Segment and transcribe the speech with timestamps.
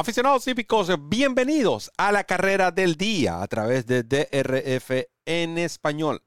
[0.00, 4.90] Aficionados hípicos, bienvenidos a la carrera del día a través de DRF
[5.26, 6.22] en español.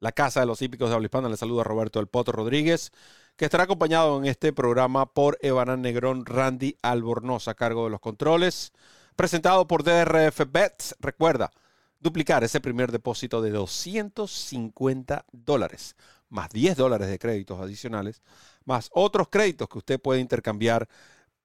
[0.00, 2.90] La Casa de los Hípicos de Habla Les saluda Roberto El Poto Rodríguez,
[3.36, 8.00] que estará acompañado en este programa por Evanán Negrón, Randy Albornoz a cargo de los
[8.00, 8.72] controles.
[9.14, 10.96] Presentado por DRF Bets.
[10.98, 11.52] Recuerda,
[12.00, 15.94] duplicar ese primer depósito de 250 dólares,
[16.30, 18.22] más 10 dólares de créditos adicionales,
[18.64, 20.88] más otros créditos que usted puede intercambiar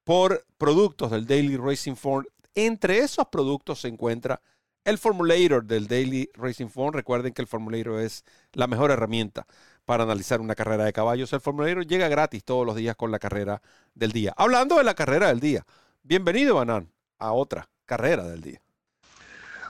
[0.10, 2.26] por productos del Daily Racing Form.
[2.56, 4.42] Entre esos productos se encuentra
[4.84, 6.94] el Formulator del Daily Racing Form.
[6.96, 9.46] Recuerden que el Formulator es la mejor herramienta
[9.86, 11.32] para analizar una carrera de caballos.
[11.32, 13.62] El Formulator llega gratis todos los días con la carrera
[13.94, 14.34] del día.
[14.36, 15.64] Hablando de la carrera del día,
[16.02, 16.90] bienvenido, Banan,
[17.20, 18.60] a otra carrera del día.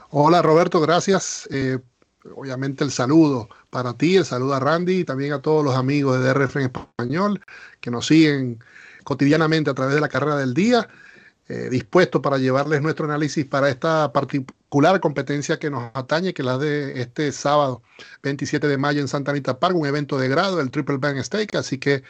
[0.08, 1.50] Hola, Roberto, gracias.
[1.50, 1.80] Eh,
[2.34, 6.18] obviamente el saludo para ti, el saludo a Randy y también a todos los amigos
[6.18, 7.44] de DRF en español
[7.82, 8.58] que nos siguen
[9.04, 10.88] cotidianamente a través de la carrera del día,
[11.48, 16.58] eh, dispuesto para llevarles nuestro análisis para esta particular competencia que nos atañe, que la
[16.58, 17.82] de este sábado
[18.22, 21.56] 27 de mayo en Santa Anita Park, un evento de grado, el Triple Bang Stake,
[21.56, 22.04] así que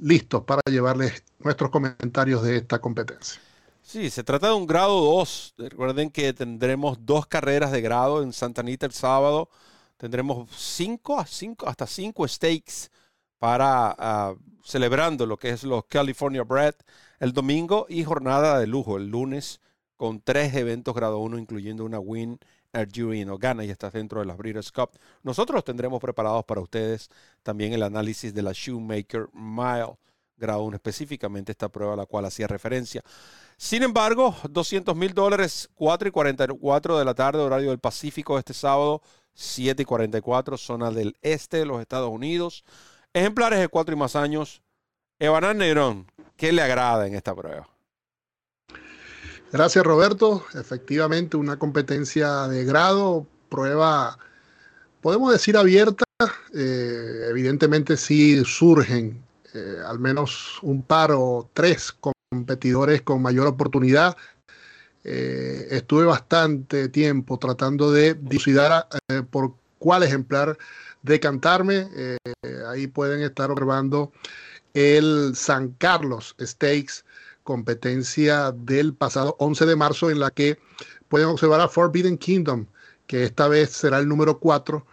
[0.00, 3.40] listos para llevarles nuestros comentarios de esta competencia.
[3.82, 5.54] Sí, se trata de un grado 2.
[5.58, 9.50] Recuerden que tendremos dos carreras de grado en Santa Anita el sábado.
[9.98, 12.90] Tendremos cinco, cinco hasta cinco stakes
[13.44, 16.74] para ah, celebrando lo que es los California Bread
[17.20, 19.60] el domingo y jornada de lujo el lunes
[19.98, 22.38] con tres eventos grado 1, incluyendo una Win
[22.72, 24.92] Arduino o Gana y está dentro de las Breeders' Cup.
[25.22, 27.10] Nosotros tendremos preparados para ustedes
[27.42, 29.98] también el análisis de la Shoemaker Mile
[30.38, 33.02] grado 1, específicamente esta prueba a la cual hacía referencia.
[33.58, 38.54] Sin embargo, 200 mil dólares, 4 y 44 de la tarde, horario del Pacífico este
[38.54, 39.02] sábado,
[39.34, 42.64] 7 y 44, zona del este de los Estados Unidos.
[43.16, 44.60] Ejemplares de 4 y más años,
[45.20, 47.68] Evanán Negrón, ¿qué le agrada en esta prueba?
[49.52, 50.44] Gracias, Roberto.
[50.52, 54.18] Efectivamente, una competencia de grado, prueba,
[55.00, 56.04] podemos decir abierta.
[56.52, 59.22] Eh, evidentemente, sí surgen
[59.54, 64.16] eh, al menos un par o tres competidores con mayor oportunidad.
[65.04, 68.88] Eh, estuve bastante tiempo tratando de dilucidar
[69.30, 70.56] por cuál ejemplar
[71.02, 71.88] decantarme.
[72.70, 74.12] ahí pueden estar observando
[74.72, 77.04] el San Carlos Stakes,
[77.42, 80.58] competencia del pasado 11 de marzo en la que
[81.08, 82.64] pueden observar a Forbidden Kingdom,
[83.06, 84.86] que esta vez será el número 4,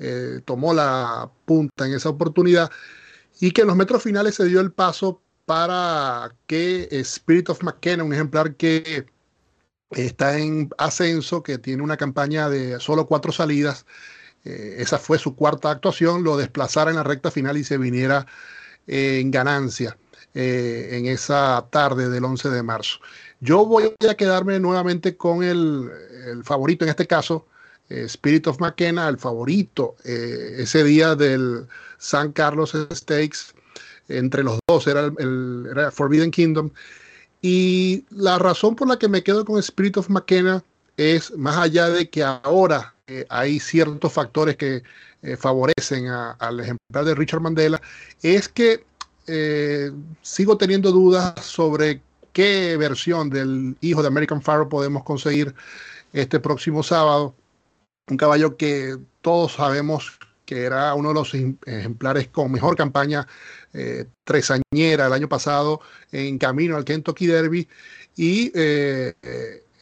[0.00, 2.72] eh, tomó la punta en esa oportunidad
[3.38, 8.02] y que en los metros finales se dio el paso para que Spirit of McKenna,
[8.02, 9.06] un ejemplar que
[9.90, 13.86] está en ascenso, que tiene una campaña de solo cuatro salidas,
[14.44, 18.26] eh, esa fue su cuarta actuación, lo desplazara en la recta final y se viniera
[18.86, 19.96] en ganancia
[20.34, 22.98] eh, en esa tarde del 11 de marzo.
[23.40, 25.90] Yo voy a quedarme nuevamente con el,
[26.44, 27.46] favorito, en este caso,
[27.88, 31.66] eh, Spirit of McKenna, el favorito ese día del
[31.98, 33.54] San Carlos Stakes.
[34.08, 36.70] Entre los dos era el, era Forbidden Kingdom.
[37.40, 40.62] Y la razón por la que me quedo con Spirit of McKenna
[40.96, 42.93] es más allá de que ahora
[43.28, 44.82] hay ciertos factores que
[45.22, 47.80] eh, favorecen al ejemplar de Richard Mandela,
[48.22, 48.84] es que
[49.26, 49.90] eh,
[50.22, 52.00] sigo teniendo dudas sobre
[52.32, 55.54] qué versión del hijo de American Pharaoh podemos conseguir
[56.12, 57.34] este próximo sábado.
[58.08, 63.26] Un caballo que todos sabemos que era uno de los ejemplares con mejor campaña
[63.72, 65.80] eh, tresañera el año pasado
[66.12, 67.66] en camino al Kentucky Derby
[68.14, 68.52] y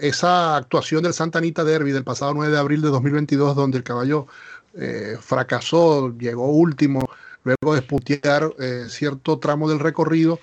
[0.02, 3.84] esa actuación del Santa Anita Derby del pasado 9 de abril de 2022 donde el
[3.84, 4.26] caballo
[4.74, 7.08] eh, fracasó, llegó último,
[7.44, 10.40] luego de esputear eh, cierto tramo del recorrido,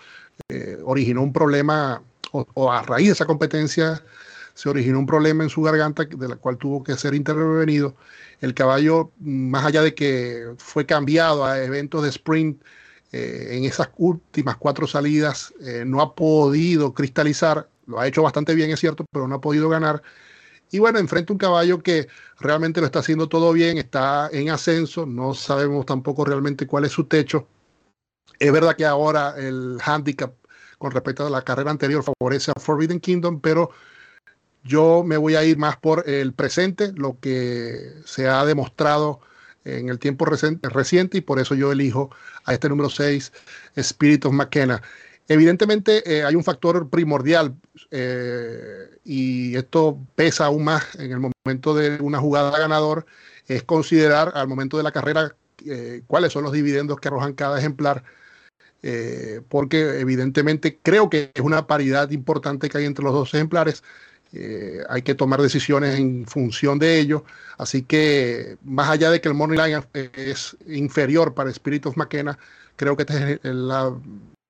[0.48, 4.02] eh, originó un problema, o, a raíz de esa competencia,
[4.54, 7.96] se originó un problema en su garganta, de la cual tuvo que ser intervenido.
[8.40, 12.62] El caballo, más allá de que fue cambiado a eventos de sprint,
[13.12, 15.52] en esas últimas cuatro salidas
[15.86, 19.68] no ha podido cristalizar, lo ha hecho bastante bien, es cierto, pero no ha podido
[19.68, 20.02] ganar.
[20.72, 22.08] Y bueno, enfrenta un caballo que
[22.40, 26.92] realmente lo está haciendo todo bien, está en ascenso, no sabemos tampoco realmente cuál es
[26.92, 27.48] su techo.
[28.38, 30.34] Es verdad que ahora el handicap
[30.78, 33.72] con respecto a la carrera anterior favorece a Forbidden Kingdom, pero
[34.64, 39.22] yo me voy a ir más por el presente, lo que se ha demostrado
[39.66, 42.12] en el tiempo reciente, y por eso yo elijo
[42.46, 43.34] a este número 6,
[43.76, 44.82] Spirit of McKenna.
[45.30, 47.56] Evidentemente eh, hay un factor primordial
[47.92, 53.06] eh, y esto pesa aún más en el momento de una jugada ganador,
[53.48, 55.36] es considerar al momento de la carrera
[55.68, 58.04] eh, cuáles son los dividendos que arrojan cada ejemplar.
[59.50, 63.84] porque evidentemente creo que es una paridad importante que hay entre los dos ejemplares.
[64.90, 67.24] Hay que tomar decisiones en función de ello.
[67.58, 69.84] Así que, más allá de que el Money Line
[70.16, 72.40] es inferior para Spirit of McKenna,
[72.78, 73.94] creo que esta es la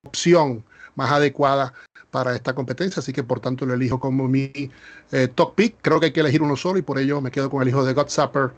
[0.02, 0.64] opción
[0.94, 1.72] más adecuada
[2.10, 3.00] para esta competencia.
[3.00, 4.70] Así que, por tanto, lo elijo como mi
[5.12, 5.76] eh, top pick.
[5.80, 7.84] Creo que hay que elegir uno solo y por ello me quedo con el hijo
[7.84, 8.50] de Supper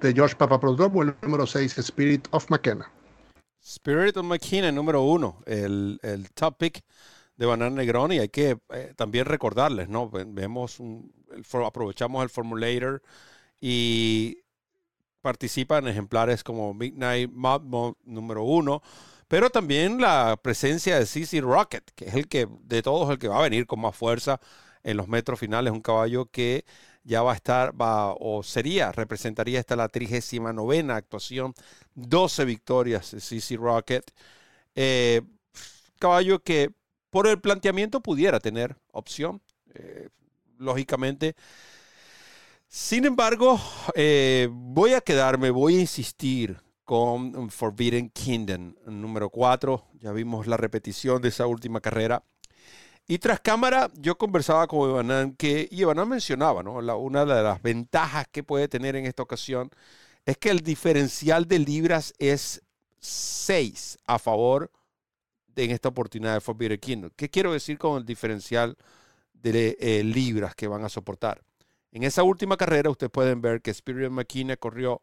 [0.00, 2.90] de George Papaprodomo, el número 6, Spirit of McKenna.
[3.62, 6.84] Spirit of McKenna, número uno, el, el top pick
[7.36, 8.18] de Banana Negroni.
[8.18, 10.10] Hay que eh, también recordarles, ¿no?
[10.10, 10.78] Vemos
[11.66, 13.02] aprovechamos el formulator
[13.60, 14.38] y
[15.22, 18.82] participan ejemplares como Midnight Mob número uno,
[19.28, 23.28] pero también la presencia de CC Rocket, que es el que de todos el que
[23.28, 24.40] va a venir con más fuerza
[24.82, 26.64] en los metros finales, un caballo que
[27.04, 31.54] ya va a estar, va, o sería, representaría esta la 39 actuación,
[31.94, 34.10] 12 victorias de CC Rocket.
[34.74, 35.22] Eh,
[35.98, 36.70] caballo que
[37.10, 39.40] por el planteamiento pudiera tener opción,
[39.74, 40.08] eh,
[40.58, 41.36] lógicamente.
[42.68, 43.60] Sin embargo,
[43.94, 49.84] eh, voy a quedarme, voy a insistir con Forbidden Kingdom, número 4.
[50.00, 52.22] Ya vimos la repetición de esa última carrera.
[53.06, 56.74] Y tras cámara, yo conversaba con Ivanán, que Ivanán mencionaba, ¿no?
[56.96, 59.70] una de las ventajas que puede tener en esta ocasión
[60.24, 62.62] es que el diferencial de libras es
[63.00, 64.70] 6 a favor
[65.48, 67.10] de en esta oportunidad de Forbidden Kingdom.
[67.14, 68.76] ¿Qué quiero decir con el diferencial
[69.34, 71.42] de eh, libras que van a soportar?
[71.92, 75.00] En esa última carrera, ustedes pueden ver que Spirit McKinney corrió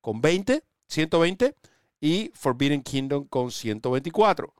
[0.00, 1.54] con 20, 120
[2.00, 4.52] y Forbidden Kingdom con 124.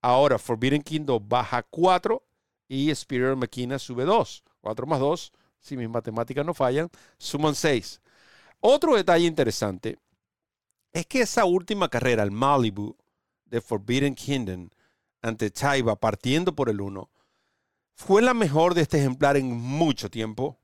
[0.00, 2.22] Ahora Forbidden Kingdom baja 4
[2.68, 4.44] y Spirit McKinney sube 2.
[4.60, 8.00] 4 más 2, si mis matemáticas no fallan, suman 6.
[8.60, 9.98] Otro detalle interesante
[10.92, 12.96] es que esa última carrera, el Malibu
[13.44, 14.70] de Forbidden Kingdom,
[15.20, 17.10] ante Chaiba partiendo por el 1,
[17.94, 20.58] fue la mejor de este ejemplar en mucho tiempo.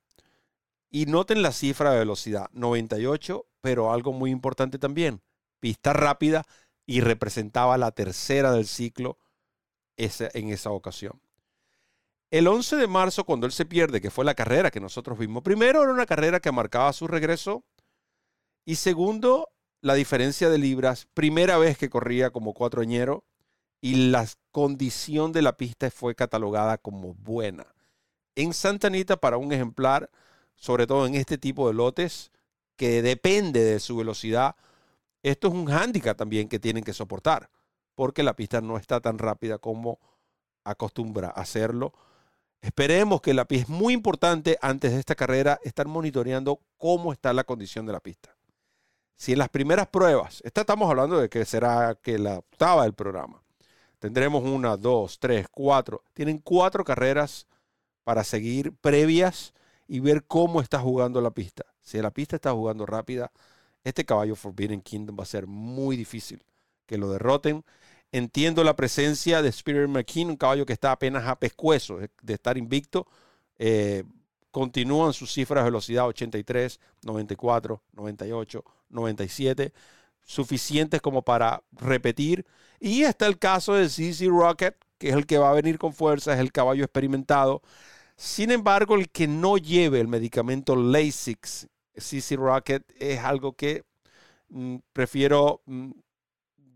[0.90, 5.22] Y noten la cifra de velocidad, 98, pero algo muy importante también,
[5.60, 6.44] pista rápida
[6.84, 9.18] y representaba la tercera del ciclo
[9.96, 11.20] en esa ocasión.
[12.30, 15.42] El 11 de marzo, cuando él se pierde, que fue la carrera que nosotros vimos,
[15.42, 17.64] primero era una carrera que marcaba su regreso
[18.64, 19.50] y segundo,
[19.80, 23.24] la diferencia de libras, primera vez que corría como cuatroñero
[23.80, 27.66] y la condición de la pista fue catalogada como buena.
[28.36, 30.10] En Santa Anita, para un ejemplar,
[30.60, 32.30] sobre todo en este tipo de lotes,
[32.76, 34.54] que depende de su velocidad,
[35.24, 37.50] esto es un hándicap también que tienen que soportar,
[37.96, 39.98] porque la pista no está tan rápida como
[40.62, 41.92] acostumbra hacerlo.
[42.60, 47.32] Esperemos que la pista es muy importante antes de esta carrera estar monitoreando cómo está
[47.32, 48.36] la condición de la pista.
[49.16, 52.94] Si en las primeras pruebas, esta estamos hablando de que será que la octava del
[52.94, 53.42] programa,
[54.00, 56.02] Tendremos una, dos, tres, cuatro.
[56.14, 57.46] Tienen cuatro carreras
[58.02, 59.52] para seguir previas
[59.90, 61.66] y ver cómo está jugando la pista.
[61.80, 63.32] Si la pista está jugando rápida,
[63.82, 66.44] este caballo Forbidden Kingdom va a ser muy difícil
[66.86, 67.64] que lo derroten.
[68.12, 72.56] Entiendo la presencia de Spirit McKean, un caballo que está apenas a pescuezo de estar
[72.56, 73.08] invicto.
[73.58, 74.04] Eh,
[74.52, 79.72] continúan sus cifras de velocidad 83, 94, 98, 97
[80.24, 82.46] suficientes como para repetir.
[82.78, 85.92] Y está el caso de CC Rocket, que es el que va a venir con
[85.92, 87.60] fuerza, es el caballo experimentado.
[88.20, 93.84] Sin embargo, el que no lleve el medicamento Lasix, CC Rocket, es algo que
[94.50, 95.92] mm, prefiero mm,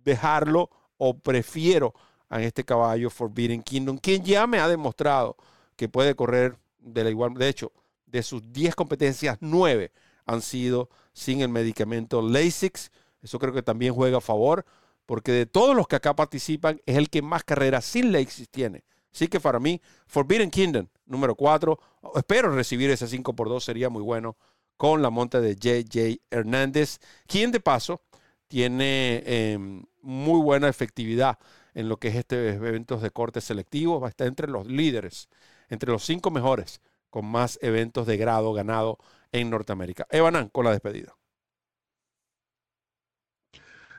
[0.02, 1.92] dejarlo o prefiero
[2.30, 5.36] a este caballo Forbidden Kingdom, quien ya me ha demostrado
[5.76, 7.34] que puede correr de la igual.
[7.34, 7.72] De hecho,
[8.06, 9.92] de sus 10 competencias, 9
[10.24, 12.90] han sido sin el medicamento Lasix
[13.24, 14.64] eso creo que también juega a favor,
[15.06, 18.84] porque de todos los que acá participan es el que más carreras sin Lakes tiene.
[19.14, 21.78] Así que para mí, Forbidden Kingdom, número 4,
[22.16, 24.36] espero recibir ese 5 por 2 sería muy bueno
[24.76, 28.02] con la monta de JJ Hernández, quien de paso
[28.48, 31.38] tiene em, muy buena efectividad
[31.74, 35.28] en lo que es este eventos de corte selectivo, va a estar entre los líderes,
[35.68, 38.98] entre los cinco mejores con más eventos de grado ganado
[39.30, 40.06] en Norteamérica.
[40.10, 41.14] Evanan con la despedida.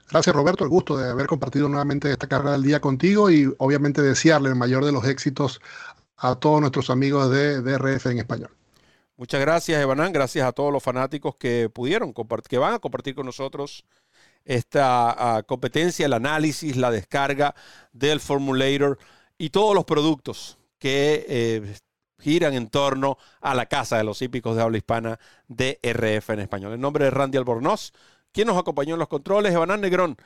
[0.09, 4.01] Gracias Roberto, el gusto de haber compartido nuevamente esta carrera del día contigo y obviamente
[4.01, 5.61] desearle el mayor de los éxitos
[6.17, 8.51] a todos nuestros amigos de DRF en español.
[9.17, 10.11] Muchas gracias, Evanán.
[10.11, 13.85] Gracias a todos los fanáticos que pudieron compartir, que van a compartir con nosotros
[14.43, 17.55] esta ah, competencia, el análisis, la descarga
[17.93, 18.99] del Formulator
[19.37, 21.75] y todos los productos que eh,
[22.19, 26.41] giran en torno a la Casa de los Hípicos de Habla Hispana de RF en
[26.41, 26.73] español.
[26.73, 27.93] En nombre de Randy Albornoz,
[28.35, 29.53] ¿Quién nos acompañó en los controles?
[29.53, 30.17] Evanán Negrón,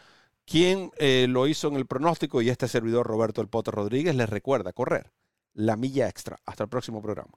[0.44, 4.28] quien eh, lo hizo en el pronóstico y este servidor Roberto El Potter Rodríguez les
[4.28, 5.12] recuerda correr
[5.54, 6.40] la milla extra.
[6.44, 7.34] Hasta el próximo programa.